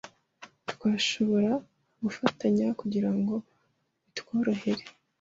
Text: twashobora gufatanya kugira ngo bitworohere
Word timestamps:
twashobora 0.71 1.51
gufatanya 2.03 2.67
kugira 2.79 3.09
ngo 3.17 3.35
bitworohere 4.03 4.83